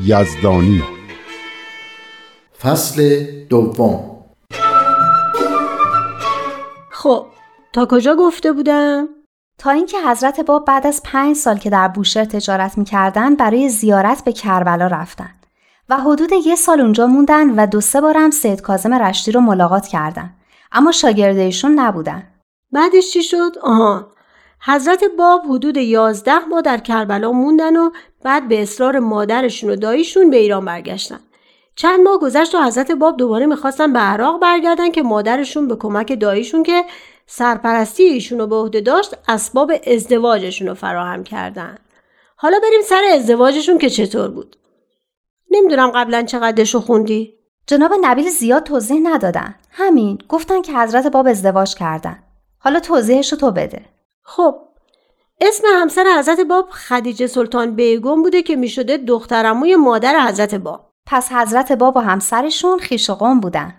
[0.00, 0.82] یزدانی.
[2.62, 4.24] فصل دوم.
[6.90, 7.26] خب
[7.72, 9.08] تا کجا گفته بودم؟
[9.58, 14.24] تا اینکه حضرت باب بعد از پنج سال که در بوشهر تجارت می‌کردن برای زیارت
[14.24, 15.30] به کربلا رفتن
[15.88, 19.86] و حدود یه سال اونجا موندن و دو سه بارم سید کازم رشتی رو ملاقات
[19.86, 20.34] کردن.
[20.72, 22.22] اما شاگردهشون نبودن.
[22.72, 24.06] بعدش چی شد؟ آهان
[24.64, 27.90] حضرت باب حدود یازده ماه در کربلا موندن و
[28.24, 31.20] بعد به اصرار مادرشون و داییشون به ایران برگشتن.
[31.76, 36.20] چند ماه گذشت و حضرت باب دوباره می‌خواستن به عراق برگردن که مادرشون به کمک
[36.20, 36.84] داییشون که
[37.26, 41.78] سرپرستی ایشون رو به عهده داشت اسباب ازدواجشون رو فراهم کردن.
[42.36, 44.56] حالا بریم سر ازدواجشون که چطور بود.
[45.50, 47.34] نمی‌دونم قبلا چقدرشو خوندی؟
[47.66, 49.54] جناب نبیل زیاد توضیح ندادن.
[49.70, 52.22] همین گفتن که حضرت باب ازدواج کردن.
[52.58, 53.84] حالا توضیحشو تو بده.
[54.22, 54.54] خب
[55.44, 60.90] اسم همسر حضرت باب خدیجه سلطان بیگم بوده که می‌شده دخترموی مادر حضرت باب.
[61.06, 63.74] پس حضرت باب و همسرشون خیش و قوم بودن.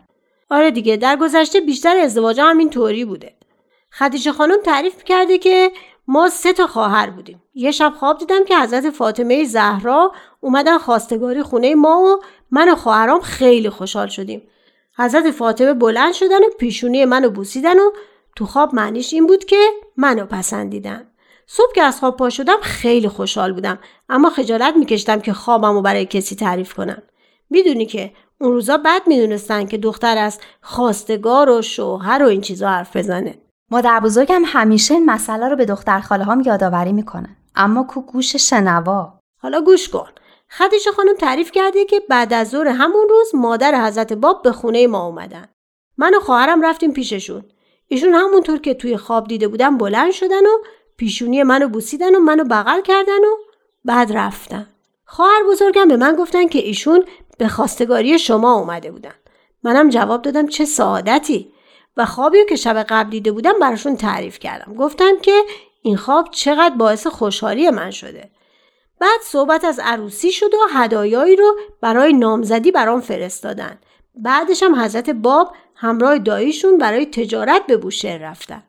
[0.49, 3.33] آره دیگه در گذشته بیشتر ازدواج هم این طوری بوده.
[3.91, 5.71] خدیجه خانم تعریف کرده که
[6.07, 7.43] ما سه تا خواهر بودیم.
[7.53, 12.75] یه شب خواب دیدم که حضرت فاطمه زهرا اومدن خواستگاری خونه ما و من و
[12.75, 14.41] خواهرام خیلی خوشحال شدیم.
[14.97, 17.91] حضرت فاطمه بلند شدن و پیشونی منو بوسیدن و
[18.35, 21.12] تو خواب معنیش این بود که منو پسندیدن.
[21.47, 23.79] صبح که از خواب پا شدم خیلی خوشحال بودم.
[24.09, 27.01] اما خجالت میکشتم که خوابمو برای کسی تعریف کنم.
[27.49, 28.11] می‌دونی که
[28.41, 33.35] اون روزا بد می‌دونستن که دختر از خواستگار و شوهر و این چیزا حرف بزنه.
[33.71, 37.37] مادر بزرگم همیشه این مسئله رو به دختر خاله هم یادآوری می‌کنه.
[37.55, 39.13] اما کو گوش شنوا.
[39.41, 40.09] حالا گوش کن.
[40.49, 44.87] خدیجه خانم تعریف کرده که بعد از ظهر همون روز مادر حضرت باب به خونه
[44.87, 45.47] ما اومدن.
[45.97, 47.43] من و خواهرم رفتیم پیششون.
[47.87, 50.57] ایشون همونطور که توی خواب دیده بودن بلند شدن و
[50.97, 53.37] پیشونی منو بوسیدن و منو بغل کردن و
[53.85, 54.67] بعد رفتن.
[55.05, 57.05] خواهر بزرگم به من گفتن که ایشون
[57.37, 59.13] به خواستگاری شما اومده بودن.
[59.63, 61.53] منم جواب دادم چه سعادتی.
[61.97, 64.73] و خوابی که شب قبل دیده بودم براشون تعریف کردم.
[64.73, 65.43] گفتم که
[65.81, 68.29] این خواب چقدر باعث خوشحالی من شده.
[68.99, 73.79] بعد صحبت از عروسی شد و هدایایی رو برای نامزدی برام فرستادن.
[74.15, 78.63] بعدش هم حضرت باب همراه داییشون برای تجارت به بوشهر رفتن.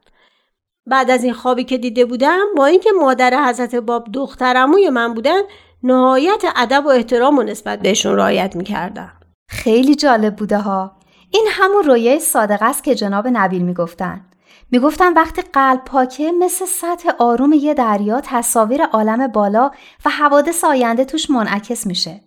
[0.87, 5.41] بعد از این خوابی که دیده بودم با اینکه مادر حضرت باب دخترموی من بودن
[5.83, 9.13] نهایت ادب و احترام و نسبت بهشون رعایت می‌کردم.
[9.49, 10.97] خیلی جالب بوده ها.
[11.31, 14.25] این همون رویه صادق است که جناب نبیل می‌گفتن.
[14.71, 19.71] می‌گفتن وقتی قلب پاکه مثل سطح آروم یه دریا تصاویر عالم بالا
[20.05, 22.21] و حوادث آینده توش منعکس میشه.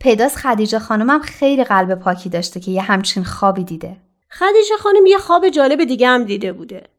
[0.00, 3.96] پیداست خدیجه خانمم خیلی قلب پاکی داشته که یه همچین خوابی دیده.
[4.30, 6.95] خدیجه خانم یه خواب جالب دیگه هم دیده بوده.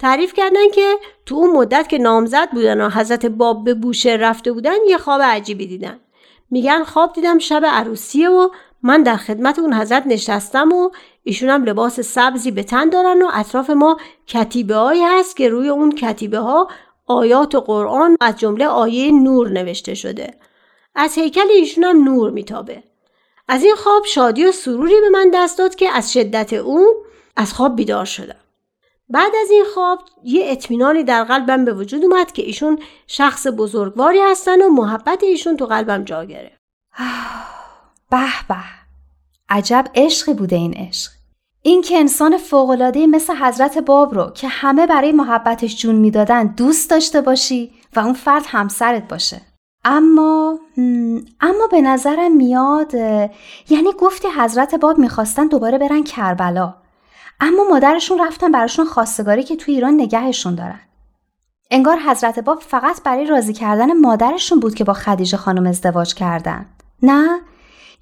[0.00, 0.94] تعریف کردن که
[1.26, 5.22] تو اون مدت که نامزد بودن و حضرت باب به بوشه رفته بودن یه خواب
[5.22, 6.00] عجیبی دیدن.
[6.50, 8.48] میگن خواب دیدم شب عروسیه و
[8.82, 10.90] من در خدمت اون حضرت نشستم و
[11.22, 13.96] ایشون هم لباس سبزی به تن دارن و اطراف ما
[14.26, 16.68] کتیبه هایی هست که روی اون کتیبه ها
[17.06, 20.34] آیات قرآن از جمله آیه نور نوشته شده.
[20.94, 22.82] از هیکل ایشون هم نور میتابه.
[23.48, 26.88] از این خواب شادی و سروری به من دست داد که از شدت اون
[27.36, 28.49] از خواب بیدار شدم.
[29.10, 34.20] بعد از این خواب یه اطمینانی در قلبم به وجود اومد که ایشون شخص بزرگواری
[34.20, 36.60] هستن و محبت ایشون تو قلبم جا گرفت.
[38.10, 38.56] به به.
[39.48, 41.12] عجب عشقی بوده این عشق.
[41.62, 46.90] این که انسان فوقالعاده مثل حضرت باب رو که همه برای محبتش جون می‌دادن دوست
[46.90, 49.40] داشته باشی و اون فرد همسرت باشه.
[49.84, 50.58] اما
[51.40, 52.94] اما به نظرم میاد
[53.68, 56.79] یعنی گفتی حضرت باب می‌خواستن دوباره برن کربلا.
[57.40, 60.80] اما مادرشون رفتن براشون خواستگاری که تو ایران نگهشون دارن
[61.70, 66.66] انگار حضرت باب فقط برای راضی کردن مادرشون بود که با خدیجه خانم ازدواج کردن.
[67.02, 67.40] نه؟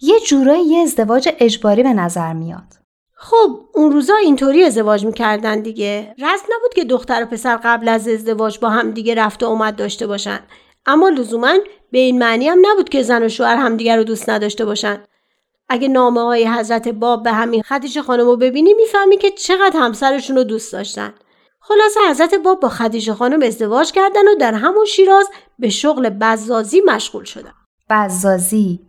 [0.01, 2.79] یه جورایی یه ازدواج اجباری به نظر میاد.
[3.15, 8.09] خب اون روزا اینطوری ازدواج می‌کردن دیگه رست نبود که دختر و پسر قبل از
[8.09, 10.41] ازدواج با هم دیگه رفت و اومد داشته باشن
[10.87, 11.55] اما لزوما
[11.91, 14.99] به این معنی هم نبود که زن و شوهر همدیگه رو دوست نداشته باشن
[15.69, 20.37] اگه نامه های حضرت باب به همین خدیجه خانم رو ببینی می‌فهمی که چقدر همسرشون
[20.37, 21.15] رو دوست داشتن.
[21.61, 25.29] خلاصه حضرت باب با خدیجه خانم ازدواج کردن و در همون شیراز
[25.59, 27.55] به شغل بزازی مشغول شدن.
[27.91, 28.81] بزازی.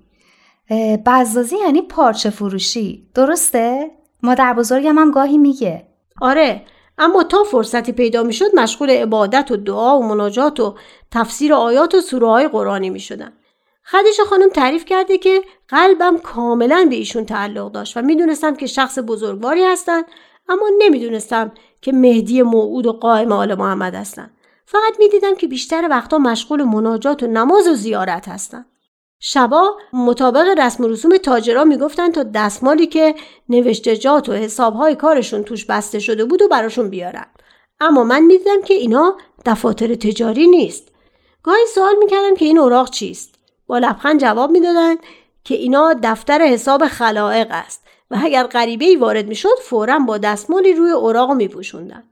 [1.06, 3.10] بزازی یعنی پارچه فروشی.
[3.16, 3.92] درسته؟
[4.24, 5.88] مادر بزرگم هم گاهی میگه.
[6.22, 6.66] آره
[6.98, 10.76] اما تا فرصتی پیدا می‌شد مشغول عبادت و دعا و مناجات و
[11.12, 13.34] تفسیر آیات و سوره های قرآنی می شدن.
[13.92, 19.00] خدیجه خانم تعریف کرده که قلبم کاملا به ایشون تعلق داشت و می‌دونستم که شخص
[19.08, 20.06] بزرگواری هستند
[20.50, 21.52] اما نمی‌دونستم
[21.82, 24.32] که مهدی موعود و قائم آل محمد هستند.
[24.66, 28.66] فقط می‌دیدم که بیشتر وقتا مشغول مناجات و نماز و زیارت هستند.
[29.20, 33.16] شبا مطابق رسم و رسوم تاجرا می‌گفتن تا دستمالی که
[33.50, 37.26] نوشتجات و حسابهای کارشون توش بسته شده بود و براشون بیارن
[37.80, 40.88] اما من می‌دیدم که اینا دفاتر تجاری نیست
[41.44, 43.39] گاهی سوال می‌کردم که این اوراق چیست
[43.70, 44.98] با لبخند جواب می‌دادند
[45.44, 50.74] که اینا دفتر حساب خلائق است و اگر غریبه ای وارد می‌شد فورا با دستمالی
[50.74, 52.04] روی اوراق میپوشوندن.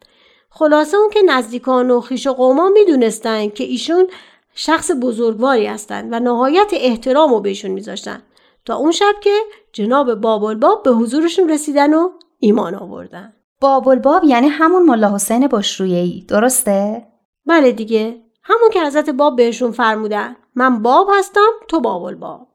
[0.50, 4.08] خلاصه اون که نزدیکان و خیش و قوما می‌دونستند که ایشون
[4.54, 8.24] شخص بزرگواری هستند و نهایت احترام رو بهشون میذاشتن.
[8.66, 9.40] تا اون شب که
[9.74, 12.10] جناب باب به حضورشون رسیدن و
[12.40, 13.34] ایمان آوردن.
[13.62, 15.50] باب یعنی همون ملا حسین
[15.80, 17.08] ای درسته؟
[17.46, 18.22] بله دیگه.
[18.44, 20.36] همون که حضرت باب بهشون فرمودن.
[20.58, 22.48] من باب هستم تو باب.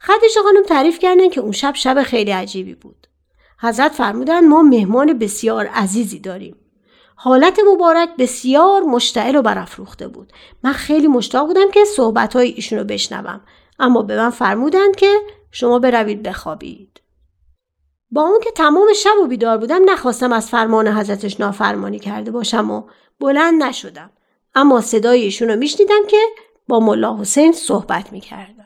[0.00, 3.06] خدیجه خانم تعریف کردن که اون شب شب خیلی عجیبی بود.
[3.60, 6.56] حضرت فرمودن ما مهمان بسیار عزیزی داریم.
[7.14, 10.32] حالت مبارک بسیار مشتعل و برافروخته بود.
[10.62, 13.40] من خیلی مشتاق بودم که صحبت های ایشون رو بشنوم.
[13.78, 15.14] اما به من فرمودند که
[15.50, 17.00] شما بروید بخوابید.
[18.10, 22.70] با اون که تمام شب و بیدار بودم نخواستم از فرمان حضرتش نافرمانی کرده باشم
[22.70, 22.82] و
[23.20, 24.10] بلند نشدم.
[24.54, 26.18] اما صدای ایشون رو میشنیدم که
[26.68, 28.65] با ملا حسین صحبت می‌کردن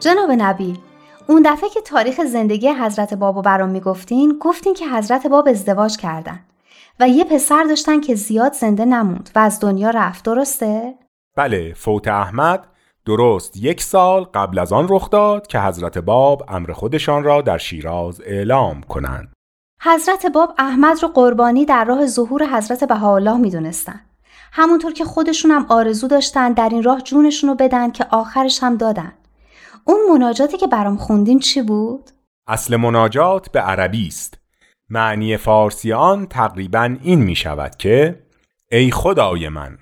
[0.00, 0.78] جناب نبی
[1.26, 6.40] اون دفعه که تاریخ زندگی حضرت بابو برام می‌گفتین گفتین که حضرت باب ازدواج کردن
[7.00, 10.94] و یه پسر داشتن که زیاد زنده نموند و از دنیا رفت درسته؟
[11.36, 12.66] بله فوت احمد
[13.06, 17.58] درست یک سال قبل از آن رخ داد که حضرت باب امر خودشان را در
[17.58, 19.32] شیراز اعلام کنند.
[19.82, 24.00] حضرت باب احمد رو قربانی در راه ظهور حضرت بهاءالله می‌دونستن.
[24.52, 28.76] همونطور که خودشون هم آرزو داشتن در این راه جونشون رو بدن که آخرش هم
[28.76, 29.12] دادن.
[29.90, 32.10] اون مناجاتی که برام خوندین چی بود؟
[32.46, 34.38] اصل مناجات به عربی است.
[34.88, 38.22] معنی فارسی آن تقریبا این می شود که
[38.72, 39.78] ای خدای من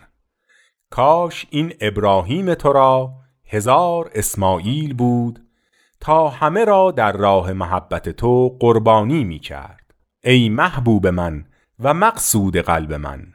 [0.91, 3.11] کاش این ابراهیم تو را
[3.47, 5.41] هزار اسماعیل بود
[6.01, 11.45] تا همه را در راه محبت تو قربانی می کرد ای محبوب من
[11.81, 13.27] و مقصود قلب من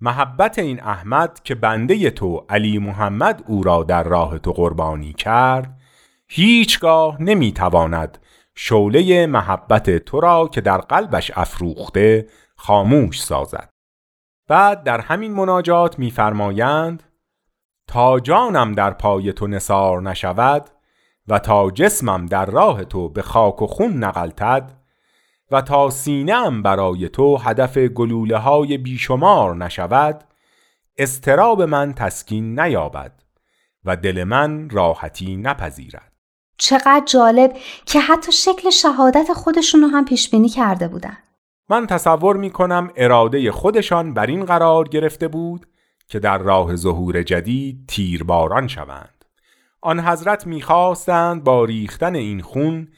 [0.00, 5.77] محبت این احمد که بنده تو علی محمد او را در راه تو قربانی کرد
[6.30, 8.18] هیچگاه نمی‌تواند
[8.54, 13.70] شعله محبت تو را که در قلبش افروخته خاموش سازد.
[14.48, 17.02] بعد در همین مناجات میفرمایند
[17.86, 20.70] تا جانم در پای تو نصار نشود
[21.28, 24.72] و تا جسمم در راه تو به خاک و خون نقلتد
[25.50, 30.24] و تا سینم برای تو هدف گلوله های بیشمار نشود
[30.98, 33.22] استراب من تسکین نیابد
[33.84, 36.07] و دل من راحتی نپذیرد.
[36.58, 41.18] چقدر جالب که حتی شکل شهادت خودشون رو هم پیش بینی کرده بودن.
[41.68, 45.66] من تصور می کنم اراده خودشان بر این قرار گرفته بود
[46.08, 49.24] که در راه ظهور جدید تیرباران شوند.
[49.80, 52.88] آن حضرت می‌خواستند با ریختن این خون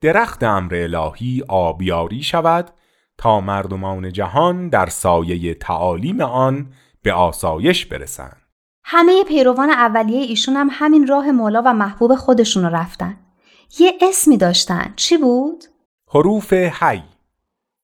[0.00, 2.70] درخت امر الهی آبیاری شود
[3.18, 6.72] تا مردمان جهان در سایه تعالیم آن
[7.02, 8.39] به آسایش برسند.
[8.84, 13.16] همه پیروان اولیه ایشون هم همین راه مولا و محبوب خودشون رو رفتن.
[13.78, 15.64] یه اسمی داشتن چی بود؟
[16.14, 17.02] حروف حی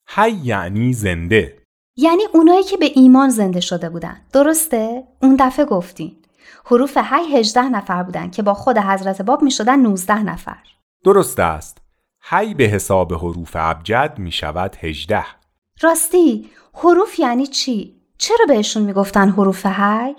[0.08, 1.62] حی یعنی زنده
[1.96, 6.16] یعنی اونایی که به ایمان زنده شده بودن درسته؟ اون دفعه گفتین
[6.64, 10.58] حروف حی 18 نفر بودن که با خود حضرت باب می شدن 19 نفر
[11.04, 11.78] درست است
[12.20, 15.24] حی به حساب حروف ابجد می شود 18
[15.80, 20.14] راستی حروف یعنی چی؟ چرا بهشون می‌گفتن حروف حی؟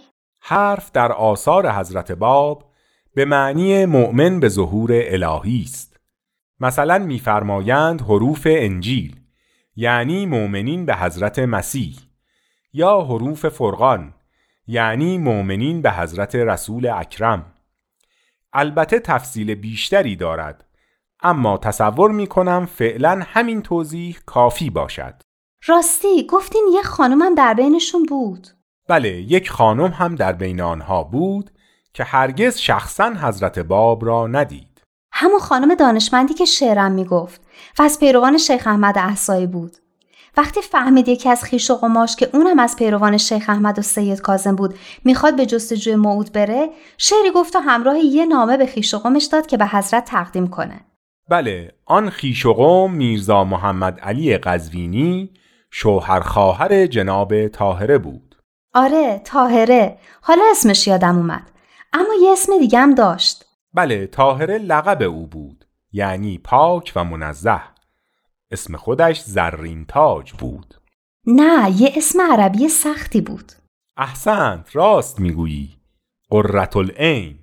[0.49, 2.71] حرف در آثار حضرت باب
[3.15, 5.99] به معنی مؤمن به ظهور الهی است.
[6.59, 9.19] مثلا میفرمایند حروف انجیل
[9.75, 11.95] یعنی مؤمنین به حضرت مسیح
[12.73, 14.13] یا حروف فرقان
[14.67, 17.53] یعنی مؤمنین به حضرت رسول اکرم.
[18.53, 20.65] البته تفصیل بیشتری دارد
[21.23, 25.21] اما تصور می کنم فعلا همین توضیح کافی باشد.
[25.65, 28.56] راستی گفتین یه خانمم در بینشون بود.
[28.89, 31.51] بله یک خانم هم در بین آنها بود
[31.93, 34.81] که هرگز شخصا حضرت باب را ندید.
[35.11, 37.41] همون خانم دانشمندی که شعرم می‌گفت
[37.79, 39.77] و از پیروان شیخ احمد احسایی بود.
[40.37, 44.21] وقتی فهمید یکی از خیش و قماش که اونم از پیروان شیخ احمد و سید
[44.21, 48.93] کازم بود می‌خواد به جستجوی موعود بره شعری گفت و همراه یه نامه به خیش
[48.93, 50.79] و قمش داد که به حضرت تقدیم کنه.
[51.29, 55.29] بله آن خیش و قم میرزا محمد علی قزوینی
[55.71, 58.26] شوهر خواهر جناب طاهره بود.
[58.77, 59.97] آره طاهره.
[60.21, 61.51] حالا اسمش یادم اومد.
[61.93, 63.45] اما یه اسم دیگه هم داشت.
[63.73, 65.65] بله طاهره لقب او بود.
[65.91, 67.61] یعنی پاک و منزه.
[68.51, 70.75] اسم خودش زرین تاج بود.
[71.27, 73.51] نه یه اسم عربی سختی بود.
[73.97, 75.69] احسنت راست می‌گویی.
[76.29, 77.39] قررت العین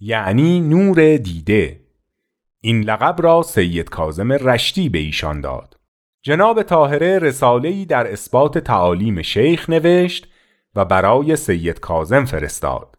[0.00, 1.80] یعنی نور دیده.
[2.60, 5.76] این لقب را سید کازم رشتی به ایشان داد.
[6.22, 10.28] جناب طاهره رساله‌ای در اثبات تعالیم شیخ نوشت
[10.76, 12.98] و برای سید کازم فرستاد.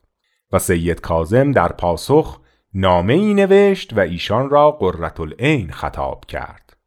[0.52, 2.40] و سید کازم در پاسخ
[2.74, 6.78] نامه ای نوشت و ایشان را قررت العین خطاب کرد.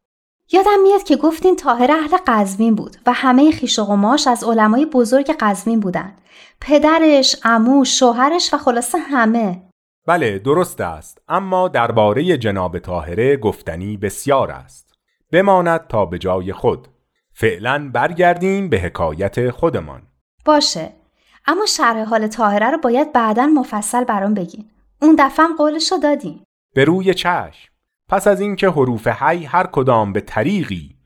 [0.52, 4.87] یادم میاد که گفتین طاهر اهل قزوین بود و همه خیش و قماش از علمای
[4.87, 6.16] بزرگ قزوین بودن
[6.61, 9.62] پدرش، عمو، شوهرش و خلاصه همه.
[10.06, 11.23] بله درست است.
[11.28, 14.94] اما درباره جناب طاهره گفتنی بسیار است.
[15.32, 16.88] بماند تا به جای خود.
[17.32, 20.02] فعلا برگردیم به حکایت خودمان.
[20.44, 20.92] باشه.
[21.47, 24.70] اما شرح حال طاهره رو باید بعدا مفصل برام بگین.
[25.02, 26.44] اون دفعه هم قولش رو دادیم
[26.75, 27.70] به روی چشم.
[28.09, 30.97] پس از اینکه حروف حی هر کدام به طریقی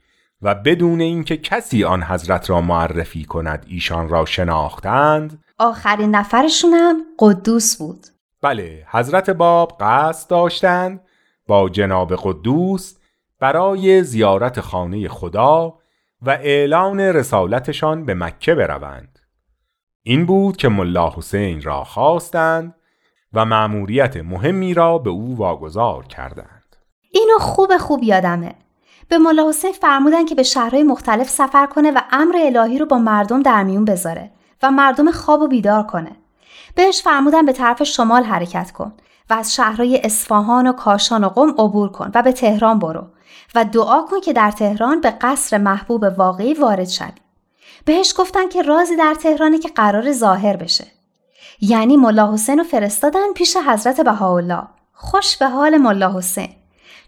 [0.42, 7.76] و بدون اینکه کسی آن حضرت را معرفی کند ایشان را شناختند آخرین نفرشونم قدوس
[7.76, 8.06] بود.
[8.42, 11.00] بله حضرت باب قصد داشتند
[11.46, 12.94] با جناب قدوس
[13.40, 15.78] برای زیارت خانه خدا
[16.22, 19.13] و اعلان رسالتشان به مکه بروند.
[20.06, 22.74] این بود که ملا حسین را خواستند
[23.32, 26.76] و مأموریت مهمی را به او واگذار کردند.
[27.10, 28.54] اینو خوب خوب یادمه.
[29.08, 32.98] به ملا حسین فرمودن که به شهرهای مختلف سفر کنه و امر الهی رو با
[32.98, 34.30] مردم در میون بذاره
[34.62, 36.16] و مردم خواب و بیدار کنه.
[36.74, 38.92] بهش فرمودن به طرف شمال حرکت کن
[39.30, 43.06] و از شهرهای اصفهان و کاشان و قم عبور کن و به تهران برو
[43.54, 47.23] و دعا کن که در تهران به قصر محبوب واقعی وارد شوی.
[47.84, 50.86] بهش گفتن که رازی در تهرانه که قرار ظاهر بشه.
[51.60, 54.62] یعنی ملا حسین رو فرستادن پیش حضرت بهاءالله.
[54.92, 56.48] خوش به حال ملا حسین.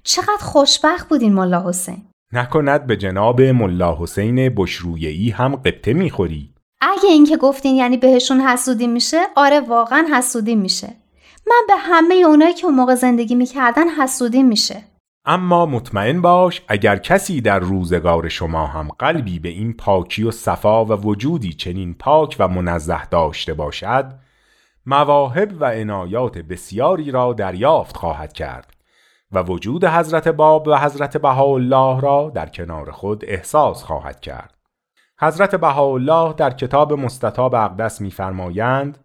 [0.03, 2.03] چقدر خوشبخت بودین ملا حسین.
[2.33, 6.51] نکند به جناب ملا حسین بشرویهی هم قبطه می‌خوری.
[6.81, 10.89] اگه این که گفتین یعنی بهشون حسودی میشه آره واقعا حسودی میشه.
[11.47, 14.83] من به همه اونایی که اون موقع زندگی می‌کردن حسودی میشه.
[15.29, 20.85] اما مطمئن باش اگر کسی در روزگار شما هم قلبی به این پاکی و صفا
[20.85, 24.13] و وجودی چنین پاک و منزه داشته باشد
[24.87, 28.77] مواهب و عنایات بسیاری را دریافت خواهد کرد
[29.33, 34.55] و وجود حضرت باب و حضرت بهاءالله را در کنار خود احساس خواهد کرد.
[35.21, 38.99] حضرت بهاءالله در کتاب مستطاب اقدس می‌فرمایند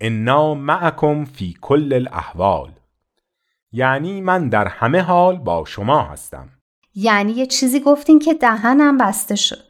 [0.00, 2.75] انا معکم فی کل الاحوال.
[3.72, 6.48] یعنی من در همه حال با شما هستم.
[6.94, 9.64] یعنی یه چیزی گفتین که دهنم بسته شد.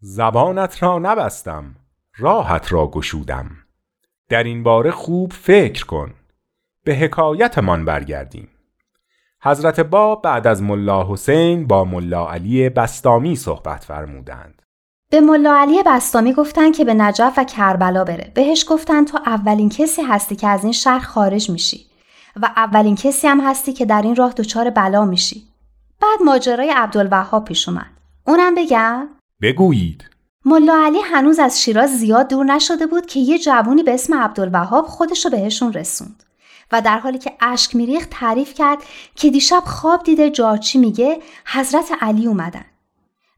[0.00, 1.76] زبانت را نبستم
[2.16, 3.50] راحت را گشودم.
[4.28, 6.14] در این باره خوب فکر کن
[6.84, 8.48] به حکایتمان برگردیم.
[9.42, 14.62] حضرت باب بعد از ملا حسین با ملا علی بستامی صحبت فرمودند.
[15.10, 18.32] به ملا علی بستامی گفتن که به نجف و کربلا بره.
[18.34, 21.86] بهش گفتن تو اولین کسی هستی که از این شهر خارج میشی.
[22.36, 25.42] و اولین کسی هم هستی که در این راه دچار بلا میشی.
[26.00, 27.90] بعد ماجرای عبدالوهاب پیش اومد.
[28.26, 29.08] اونم بگم؟
[29.42, 30.04] بگویید.
[30.44, 34.86] ملا علی هنوز از شیراز زیاد دور نشده بود که یه جوونی به اسم عبدالوهاب
[34.86, 36.22] خودش رو بهشون رسوند
[36.72, 38.78] و در حالی که اشک میریخت تعریف کرد
[39.14, 42.64] که دیشب خواب دیده جارچی میگه حضرت علی اومدن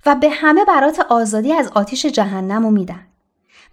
[0.07, 3.07] و به همه برات آزادی از آتیش جهنم میدن.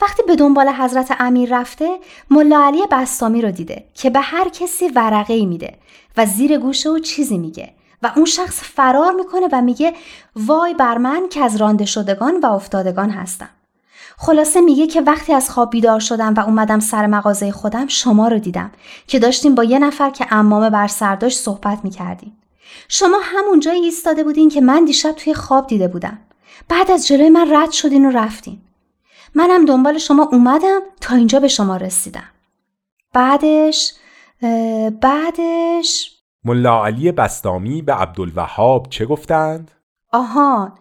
[0.02, 4.88] وقتی به دنبال حضرت امیر رفته ملا علی بستامی رو دیده که به هر کسی
[4.88, 5.78] ورقه ای میده
[6.18, 9.94] و زیر گوشه و چیزی میگه و اون شخص فرار می‌کنه و میگه
[10.36, 13.50] وای بر من که از رانده شدگان و افتادگان هستم.
[14.18, 18.40] خلاصه میگه که وقتی از خواب بیدار شدم و اومدم سر مغازه خودم شما رو
[18.40, 18.72] دیدم
[19.08, 22.38] که داشتیم با یه نفر که امامه بر سر داشت صحبت می‌کردیم.
[22.88, 26.20] شما همون جایی ایستاده بودین که من دیشب توی خواب دیده بودم.
[26.70, 28.62] بعد از جلوی من رد شدین و رفتین.
[29.36, 32.30] منم دنبال شما اومدم تا اینجا به شما رسیدم.
[33.14, 33.94] بعدش
[35.02, 36.12] بعدش
[36.44, 39.72] ملا علی بستامی به عبدالوهاب چه گفتند؟
[40.12, 40.74] آهان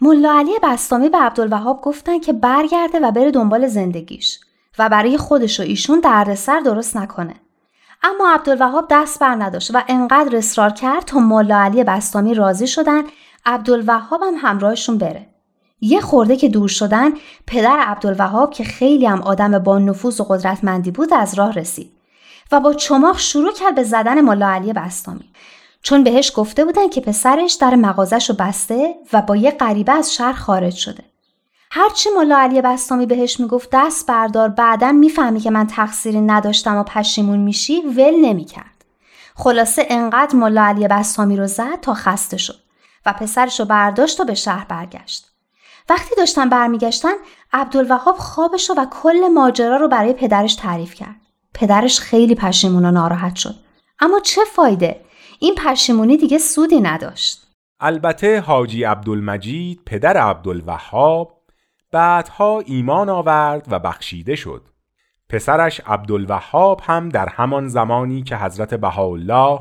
[0.00, 4.40] ملا علی بستامی به عبدالوهاب گفتن که برگرده و بره دنبال زندگیش
[4.78, 7.34] و برای خودش و ایشون دردسر درست نکنه.
[8.02, 13.02] اما عبدالوهاب دست بر نداشت و انقدر اصرار کرد تا ملا علی بستامی راضی شدن
[13.46, 15.33] عبدالوهاب هم همراهشون بره.
[15.84, 17.10] یه خورده که دور شدن
[17.46, 21.92] پدر عبدالوهاب که خیلی هم آدم با نفوذ و قدرتمندی بود از راه رسید
[22.52, 25.30] و با چماق شروع کرد به زدن ملا علی بستامی.
[25.82, 30.14] چون بهش گفته بودن که پسرش در مغازش رو بسته و با یه غریبه از
[30.14, 31.04] شهر خارج شده.
[31.70, 36.82] هرچی ملا علی بستامی بهش می‌گفت دست بردار بعدا می‌فهمی که من تقصیری نداشتم و
[36.82, 38.84] پشیمون میشی ول نمی‌کرد.
[39.36, 42.58] خلاصه انقدر ملا علی بستامی رو زد تا خسته شد
[43.06, 45.33] و پسرش رو برداشت و به شهر برگشت.
[45.88, 47.14] وقتی داشتن برمیگشتن
[47.52, 51.20] عبدالوهاب خوابش و کل ماجرا رو برای پدرش تعریف کرد.
[51.54, 53.54] پدرش خیلی پشیمون و ناراحت شد.
[54.00, 55.00] اما چه فایده؟
[55.38, 57.46] این پشیمونی دیگه سودی نداشت.
[57.80, 61.40] البته حاجی عبدالمجید پدر عبدالوهاب
[61.92, 64.62] بعدها ایمان آورد و بخشیده شد.
[65.28, 69.60] پسرش عبدالوهاب هم در همان زمانی که حضرت بهاءالله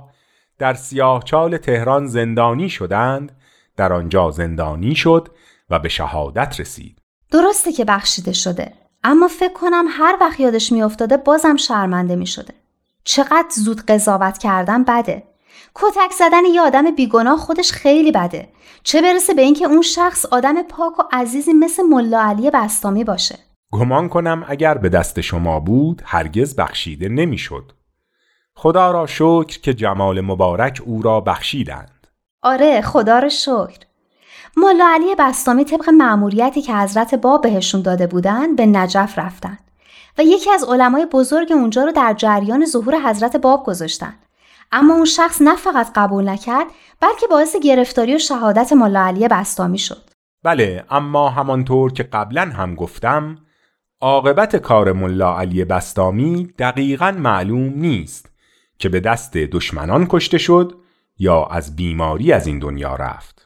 [0.60, 3.38] در سیاهچال تهران زندانی شدند
[3.78, 5.28] در آنجا زندانی شد
[5.74, 11.18] و به شهادت رسید درسته که بخشیده شده اما فکر کنم هر وقت یادش میافتاده
[11.18, 12.54] بازم شرمنده می شده.
[13.04, 15.24] چقدر زود قضاوت کردن بده.
[15.76, 18.50] کتک زدن یه آدم بیگناه خودش خیلی بده.
[18.84, 23.40] چه برسه به اینکه اون شخص آدم پاک و عزیزی مثل ملا علی بستامی باشه.
[23.72, 27.72] گمان کنم اگر به دست شما بود هرگز بخشیده نمی‌شد.
[28.56, 32.08] خدا را شکر که جمال مبارک او را بخشیدند.
[32.42, 33.80] آره خدا را شکر.
[34.58, 39.58] ملا علی بستامی طبق معموریتی که حضرت باب بهشون داده بودن به نجف رفتن
[40.18, 44.14] و یکی از علمای بزرگ اونجا رو در جریان ظهور حضرت باب گذاشتن.
[44.72, 46.68] اما اون شخص نه فقط قبول نکرد
[47.00, 50.10] بلکه باعث گرفتاری و شهادت ملا علی بستامی شد.
[50.44, 53.38] بله اما همانطور که قبلا هم گفتم
[54.02, 58.30] عاقبت کار ملا علی بستامی دقیقا معلوم نیست
[58.80, 60.78] که به دست دشمنان کشته شد
[61.18, 63.43] یا از بیماری از این دنیا رفت.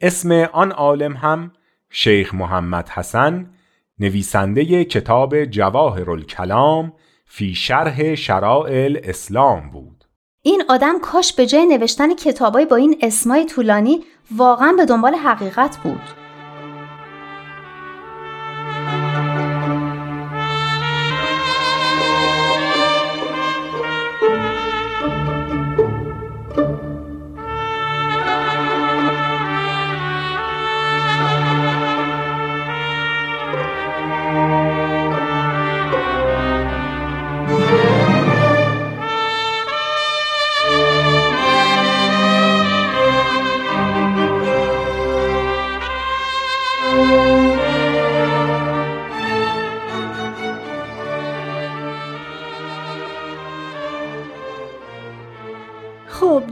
[0.00, 1.52] اسم آن عالم هم
[1.90, 3.50] شیخ محمد حسن
[3.98, 6.92] نویسنده کتاب جواهر الکلام
[7.26, 10.04] فی شرح شرائع اسلام بود.
[10.42, 14.00] این آدم کاش به جای نوشتن کتابای با این اسمای طولانی
[14.36, 16.19] واقعا به دنبال حقیقت بود.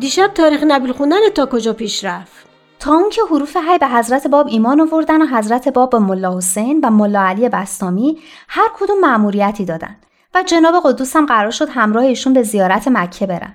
[0.08, 2.46] دیشب تاریخ نبیل خوندن تا کجا پیش رفت؟
[2.80, 6.36] تا اون که حروف هی به حضرت باب ایمان آوردن و حضرت باب به ملا
[6.36, 8.18] حسین و ملا علی بستامی
[8.48, 9.96] هر کدوم مأموریتی دادن
[10.34, 13.54] و جناب قدوس هم قرار شد همراه ایشون به زیارت مکه برن.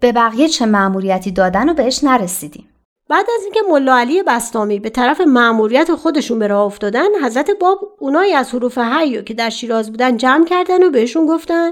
[0.00, 2.68] به بقیه چه مأموریتی دادن و بهش نرسیدیم.
[3.08, 7.96] بعد از اینکه ملا علی بستامی به طرف مأموریت خودشون به راه افتادن حضرت باب
[7.98, 11.70] اونایی از حروف حی که در شیراز بودن جمع کردن و بهشون گفتن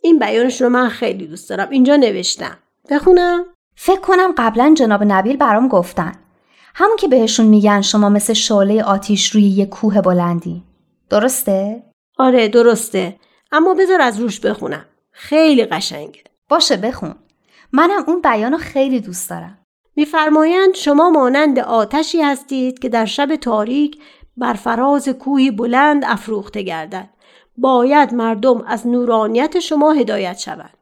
[0.00, 2.58] این بیانش رو من خیلی دوست دارم اینجا نوشتم.
[2.90, 3.44] بخونم؟
[3.76, 6.12] فکر کنم قبلا جناب نبیل برام گفتن.
[6.74, 10.62] همون که بهشون میگن شما مثل شعله آتیش روی یه کوه بلندی.
[11.10, 11.82] درسته؟
[12.18, 13.16] آره درسته.
[13.52, 14.84] اما بذار از روش بخونم.
[15.12, 16.22] خیلی قشنگه.
[16.48, 17.14] باشه بخون.
[17.72, 19.58] منم اون بیانو خیلی دوست دارم.
[19.96, 23.98] میفرمایند شما مانند آتشی هستید که در شب تاریک
[24.36, 27.08] بر فراز کوهی بلند افروخته گردد.
[27.56, 30.79] باید مردم از نورانیت شما هدایت شوند.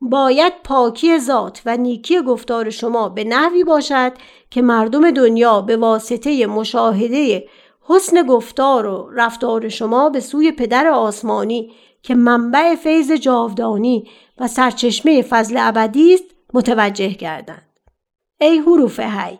[0.00, 4.12] باید پاکی ذات و نیکی گفتار شما به نحوی باشد
[4.50, 7.48] که مردم دنیا به واسطه مشاهده
[7.82, 14.08] حسن گفتار و رفتار شما به سوی پدر آسمانی که منبع فیض جاودانی
[14.38, 17.66] و سرچشمه فضل ابدی است متوجه گردند.
[18.40, 19.38] ای حروف هی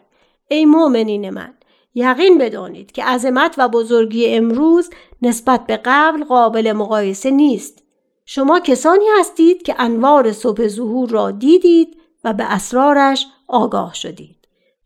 [0.49, 1.55] ای مؤمنین من
[1.95, 4.91] یقین بدانید که عظمت و بزرگی امروز
[5.23, 7.83] نسبت به قبل قابل مقایسه نیست.
[8.33, 14.37] شما کسانی هستید که انوار صبح ظهور را دیدید و به اسرارش آگاه شدید.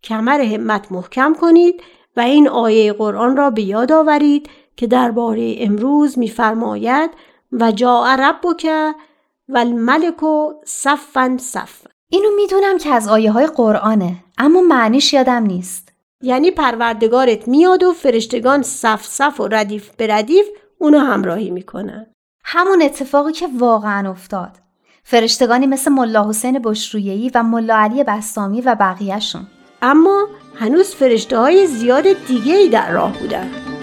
[0.02, 1.83] کمر همت محکم کنید
[2.16, 7.11] و این آیه قرآن را به یاد آورید که درباره امروز میفرماید
[7.52, 8.66] و جاء ربک
[9.48, 10.20] و الملک
[10.64, 11.90] صفا صفا.
[12.09, 15.92] اینو می‌دونم که از آیه های قرآنه اما معنیش یادم نیست.
[16.22, 20.46] یعنی پروردگارت میاد و فرشتگان صف صف و ردیف به ردیف
[20.78, 22.13] اونو همراهی می‌کنن.
[22.44, 24.50] همون اتفاقی که واقعا افتاد.
[25.04, 29.46] فرشتگانی مثل ملا حسین بشرویهی و ملا علی بستامی و بقیهشون.
[29.83, 33.74] اما هنوز فرشته های زیاد دیگه ای در راه بودن.